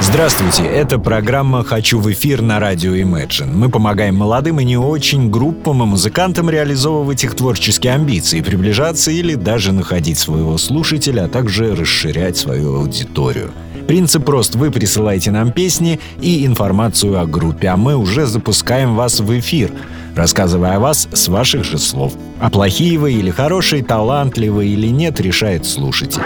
Здравствуйте, 0.00 0.62
это 0.62 1.00
программа 1.00 1.64
«Хочу 1.64 1.98
в 1.98 2.10
эфир» 2.12 2.40
на 2.40 2.60
радио 2.60 2.94
Imagine. 2.94 3.52
Мы 3.52 3.68
помогаем 3.68 4.14
молодым 4.14 4.60
и 4.60 4.64
не 4.64 4.76
очень 4.76 5.28
группам 5.28 5.82
и 5.82 5.86
музыкантам 5.86 6.48
реализовывать 6.48 7.24
их 7.24 7.34
творческие 7.34 7.94
амбиции, 7.94 8.40
приближаться 8.40 9.10
или 9.10 9.34
даже 9.34 9.72
находить 9.72 10.18
своего 10.18 10.56
слушателя, 10.56 11.24
а 11.24 11.28
также 11.28 11.74
расширять 11.74 12.36
свою 12.36 12.76
аудиторию. 12.76 13.50
Принцип 13.88 14.22
прост. 14.26 14.54
Вы 14.54 14.70
присылаете 14.70 15.30
нам 15.30 15.50
песни 15.50 15.98
и 16.20 16.44
информацию 16.44 17.18
о 17.18 17.24
группе, 17.24 17.68
а 17.68 17.78
мы 17.78 17.96
уже 17.96 18.26
запускаем 18.26 18.94
вас 18.94 19.20
в 19.20 19.38
эфир, 19.38 19.72
рассказывая 20.14 20.76
о 20.76 20.78
вас 20.78 21.08
с 21.10 21.28
ваших 21.28 21.64
же 21.64 21.78
слов. 21.78 22.12
А 22.38 22.50
плохие 22.50 22.98
вы 22.98 23.14
или 23.14 23.30
хорошие, 23.30 23.82
талантливые 23.82 24.74
или 24.74 24.88
нет, 24.88 25.18
решает 25.20 25.64
слушатель. 25.64 26.20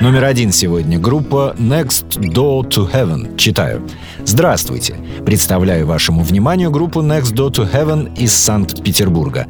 Номер 0.00 0.22
один 0.22 0.52
сегодня. 0.52 1.00
Группа 1.00 1.56
Next 1.58 2.06
Door 2.16 2.68
to 2.68 2.88
Heaven. 2.88 3.36
Читаю. 3.36 3.82
Здравствуйте. 4.24 4.94
Представляю 5.26 5.88
вашему 5.88 6.22
вниманию 6.22 6.70
группу 6.70 7.00
Next 7.02 7.34
Door 7.34 7.50
to 7.54 7.72
Heaven 7.72 8.16
из 8.16 8.32
Санкт-Петербурга. 8.32 9.48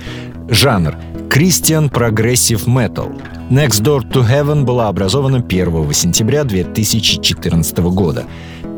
Жанр 0.49 0.97
Christian 1.31 1.89
Progressive 1.89 2.67
Metal. 2.67 3.09
Next 3.51 3.85
Door 3.85 4.03
to 4.11 4.29
Heaven 4.29 4.65
была 4.65 4.89
образована 4.89 5.39
1 5.39 5.93
сентября 5.93 6.43
2014 6.43 7.79
года. 7.79 8.25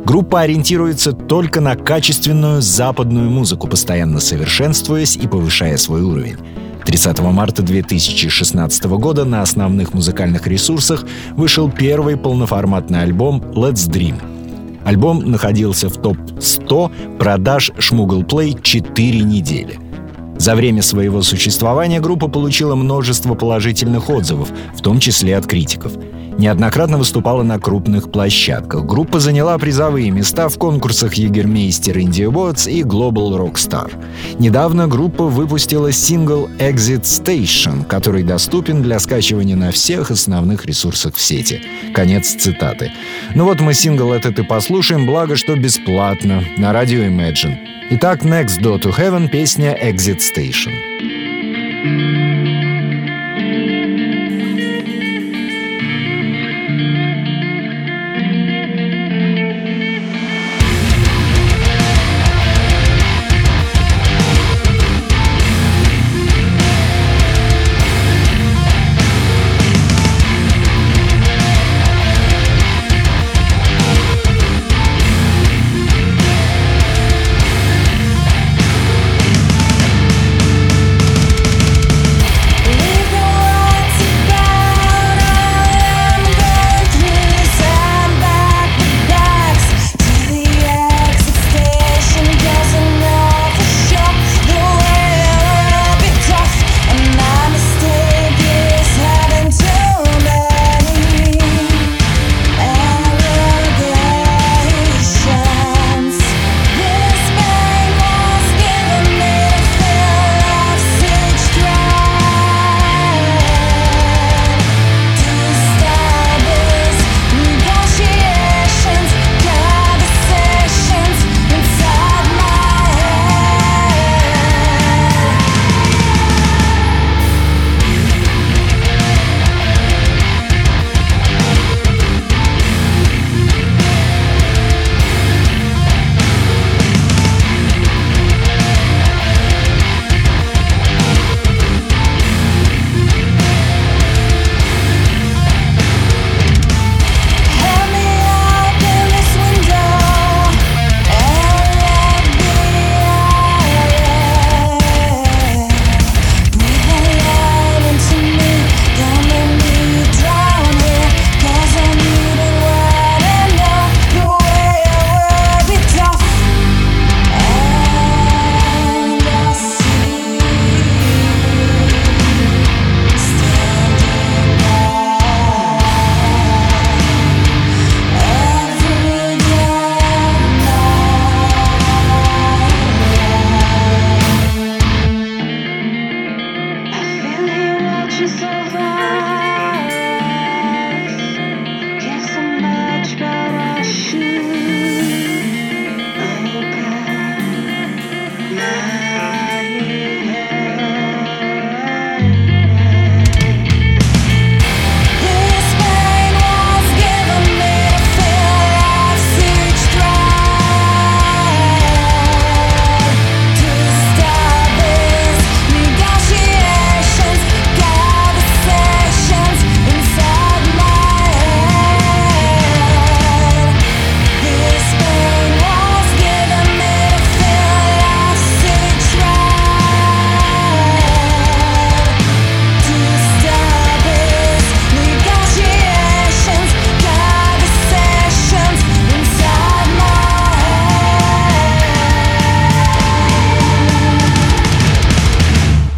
Группа 0.05 0.43
ориентируется 0.43 1.13
только 1.13 1.63
на 1.63 1.77
качественную 1.77 2.61
западную 2.61 3.31
музыку, 3.31 3.69
постоянно 3.69 4.21
совершенствуясь 4.21 5.17
и 5.17 5.27
повышая 5.27 5.79
свой 5.79 6.03
уровень. 6.03 6.37
30 6.85 7.21
марта 7.21 7.63
2016 7.63 8.85
года 8.85 9.25
на 9.25 9.41
основных 9.41 9.95
музыкальных 9.95 10.47
ресурсах 10.47 11.07
вышел 11.31 11.71
первый 11.71 12.19
полноформатный 12.19 13.01
альбом 13.01 13.41
«Let's 13.55 13.91
Dream». 13.91 14.21
Альбом 14.85 15.31
находился 15.31 15.89
в 15.89 15.97
топ-100 15.97 17.17
продаж 17.17 17.73
Шмугл 17.79 18.25
Плей 18.25 18.59
4 18.63 19.21
недели— 19.21 19.79
за 20.43 20.57
время 20.57 20.83
своего 20.83 21.23
существования 21.23 22.01
группа 22.01 22.27
получила 22.27 22.75
множество 22.75 23.35
положительных 23.35 24.11
отзывов, 24.11 24.51
в 24.77 24.83
том 24.83 24.99
числе 24.99 25.37
от 25.37 25.47
критиков. 25.47 25.93
Неоднократно 26.39 26.99
выступала 26.99 27.43
на 27.43 27.59
крупных 27.59 28.11
площадках. 28.11 28.85
Группа 28.85 29.21
заняла 29.21 29.59
призовые 29.59 30.11
места 30.11 30.49
в 30.49 30.59
конкурсах 30.59 31.15
Егермейстер 31.15 31.99
Indie 31.99 32.31
Awards 32.31 32.71
и 32.71 32.83
Global 32.83 33.39
Rockstar. 33.39 33.93
Недавно 34.39 34.89
группа 34.89 35.25
выпустила 35.25 35.93
сингл 35.93 36.49
Exit 36.59 37.03
Station, 37.03 37.85
который 37.85 38.23
доступен 38.23 38.83
для 38.83 38.99
скачивания 38.99 39.57
на 39.57 39.71
всех 39.71 40.11
основных 40.11 40.67
ресурсах 40.67 41.15
в 41.15 41.21
сети. 41.21 41.61
Конец 41.95 42.35
цитаты. 42.35 42.91
Ну 43.35 43.45
вот 43.45 43.61
мы 43.61 43.75
сингл 43.75 44.13
этот 44.13 44.39
и 44.39 44.43
послушаем, 44.43 45.07
благо 45.07 45.37
что 45.37 45.55
бесплатно, 45.55 46.43
на 46.57 46.73
радио 46.73 47.01
Imagine. 47.01 47.57
Итак, 47.91 48.25
Next 48.25 48.61
Door 48.61 48.83
to 48.83 48.97
Heaven 48.97 49.29
песня 49.29 49.79
Exit 49.79 50.19
Station. 50.19 51.12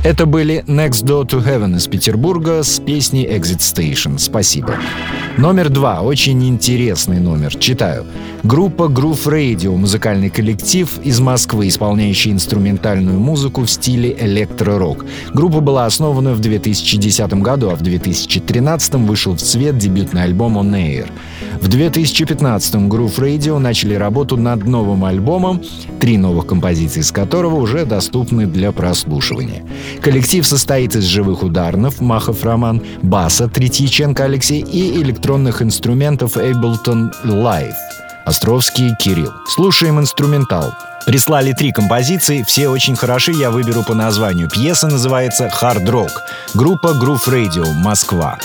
Это 0.05 0.27
были 0.27 0.63
Next 0.67 1.07
Door 1.07 1.31
to 1.31 1.43
Heaven 1.43 1.77
из 1.77 1.89
Петербурга 1.89 2.63
с 2.63 2.79
песней 2.79 3.25
Exit 3.25 3.61
Station. 3.61 4.19
Спасибо. 4.19 4.79
Номер 5.37 5.69
два. 5.69 6.01
Очень 6.01 6.49
интересный 6.49 7.19
номер. 7.19 7.57
Читаю. 7.57 8.07
Группа 8.45 8.85
Groove 8.85 9.25
Radio, 9.27 9.77
музыкальный 9.77 10.31
коллектив 10.31 10.89
из 11.03 11.19
Москвы, 11.19 11.67
исполняющий 11.67 12.31
инструментальную 12.31 13.19
музыку 13.19 13.63
в 13.63 13.69
стиле 13.69 14.17
электро-рок. 14.17 15.05
Группа 15.33 15.59
была 15.59 15.87
основана 15.87 16.35
в 16.35 16.41
2010 16.41 17.35
году, 17.35 17.71
а 17.71 17.75
в 17.75 17.83
2013 17.83 18.95
вышел 18.95 19.35
в 19.35 19.41
свет 19.41 19.77
дебютный 19.77 20.23
альбом 20.23 20.57
On 20.57 20.71
Air. 20.71 21.09
В 21.61 21.69
2015 21.69 22.75
Groove 22.75 23.17
Radio 23.17 23.59
начали 23.59 23.95
работу 23.95 24.37
над 24.37 24.65
новым 24.65 25.05
альбомом, 25.05 25.63
три 25.99 26.17
новых 26.17 26.47
композиции 26.47 27.01
из 27.01 27.11
которого 27.11 27.57
уже 27.57 27.87
доступны 27.87 28.47
для 28.47 28.71
прослушивания. 28.71 29.65
Коллектив 30.01 30.47
состоит 30.47 30.95
из 30.95 31.05
живых 31.05 31.43
ударнов 31.43 32.01
Махов 32.01 32.45
Роман, 32.45 32.83
баса 33.03 33.49
Третьяченко 33.49 34.25
Алексей 34.25 34.61
и 34.61 35.01
электронных 35.01 35.24
инструментов 35.27 36.37
Ableton 36.37 37.11
Live. 37.25 37.73
Островский 38.27 38.95
Кирилл. 38.99 39.33
Слушаем 39.49 39.99
инструментал. 39.99 40.75
Прислали 41.07 41.53
три 41.53 41.73
композиции, 41.73 42.45
все 42.47 42.69
очень 42.69 42.95
хороши, 42.95 43.33
я 43.33 43.51
выберу 43.51 43.83
по 43.83 43.95
названию. 43.95 44.51
Пьеса 44.51 44.87
называется 44.87 45.51
«Hard 45.63 45.87
Rock». 45.87 46.11
Группа 46.55 46.89
Groove 46.89 47.27
Radio, 47.27 47.73
Москва. 47.73 48.39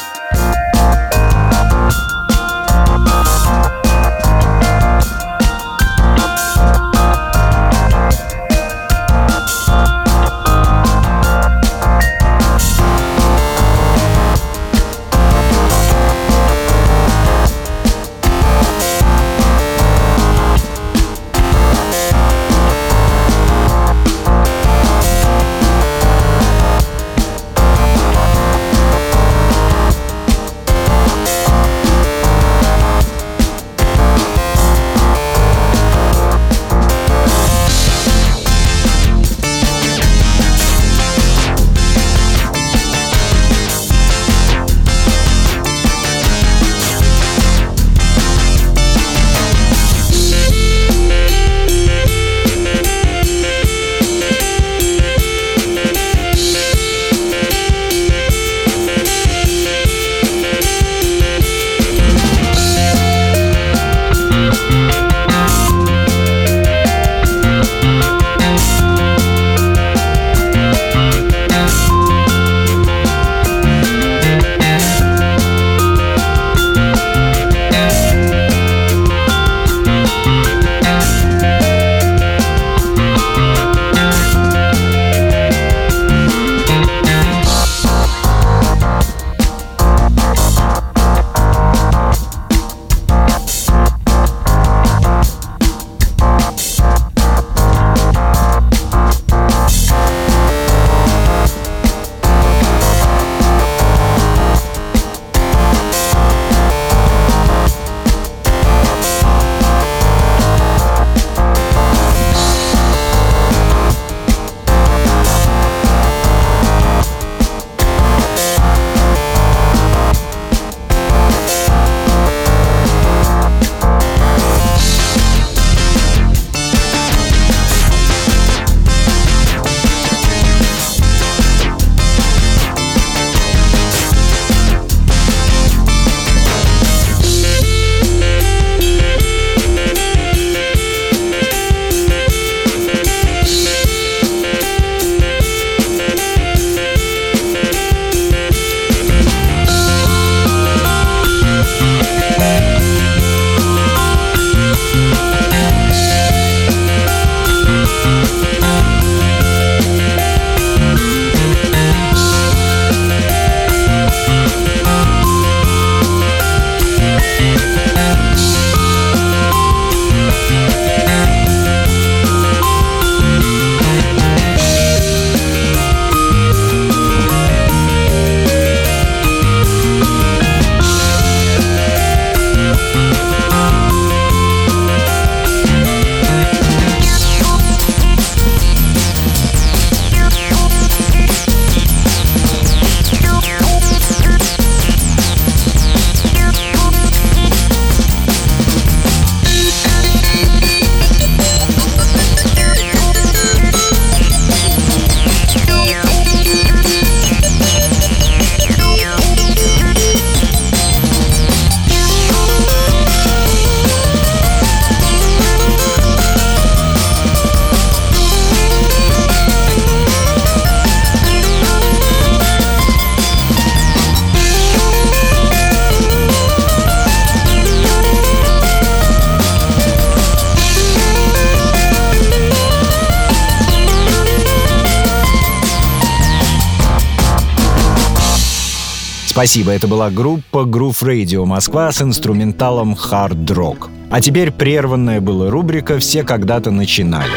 Спасибо, 239.39 239.71
это 239.71 239.87
была 239.87 240.09
группа 240.09 240.65
Groove 240.65 241.01
Radio 241.01 241.45
Москва 241.45 241.93
с 241.93 242.01
инструменталом 242.01 242.91
Hard 242.91 243.45
Rock. 243.45 243.89
А 244.11 244.19
теперь 244.19 244.51
прерванная 244.51 245.21
была 245.21 245.49
рубрика 245.49 245.97
«Все 245.97 246.23
когда-то 246.23 246.71
начинали». 246.71 247.31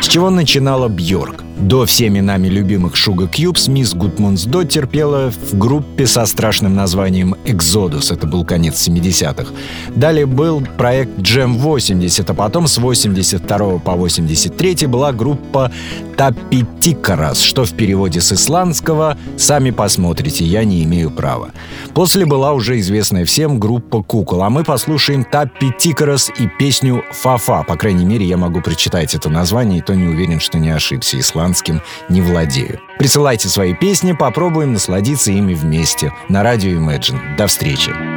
С 0.00 0.08
чего 0.08 0.30
начинала 0.30 0.88
Бьорк? 0.88 1.44
До 1.58 1.84
всеми 1.86 2.20
нами 2.20 2.48
любимых 2.48 2.96
Шуга 2.96 3.28
Кьюбс 3.28 3.68
мисс 3.68 3.94
Гудмунсдо 3.94 4.64
терпела 4.64 5.30
в 5.30 5.56
группе 5.56 6.06
со 6.06 6.24
страшным 6.26 6.74
названием 6.74 7.36
«Экзодус». 7.44 8.10
Это 8.10 8.26
был 8.26 8.44
конец 8.44 8.88
70-х. 8.88 9.52
Далее 9.94 10.26
был 10.26 10.62
проект 10.78 11.20
Джем 11.20 11.58
80, 11.58 12.28
а 12.28 12.34
потом 12.34 12.66
с 12.66 12.78
82 12.78 13.78
по 13.78 13.92
83 13.92 14.86
была 14.86 15.12
группа 15.12 15.70
Тапитикарас, 16.16 17.40
что 17.40 17.64
в 17.64 17.72
переводе 17.72 18.20
с 18.20 18.32
исландского 18.32 19.16
«Сами 19.36 19.70
посмотрите, 19.70 20.44
я 20.44 20.64
не 20.64 20.82
имею 20.84 21.10
права». 21.10 21.50
После 21.94 22.24
была 22.26 22.52
уже 22.52 22.80
известная 22.80 23.24
всем 23.24 23.58
группа 23.58 24.02
Кукол, 24.02 24.42
а 24.42 24.50
мы 24.50 24.64
послушаем 24.64 25.24
Тапитикарас 25.24 26.30
и 26.38 26.48
песню 26.58 27.04
«Фафа». 27.12 27.62
По 27.62 27.76
крайней 27.76 28.04
мере, 28.04 28.24
я 28.26 28.36
могу 28.36 28.60
прочитать 28.60 29.14
это 29.14 29.28
название, 29.28 29.78
и 29.78 29.82
то 29.82 29.94
не 29.94 30.08
уверен, 30.08 30.40
что 30.40 30.58
не 30.58 30.70
ошибся. 30.70 31.18
Исландским 31.52 31.82
не 32.08 32.22
владею. 32.22 32.80
Присылайте 32.98 33.48
свои 33.48 33.74
песни, 33.74 34.12
попробуем 34.12 34.72
насладиться 34.72 35.30
ими 35.32 35.54
вместе 35.54 36.12
на 36.28 36.42
радио 36.42 36.70
Imagine. 36.70 37.36
До 37.36 37.46
встречи! 37.46 38.11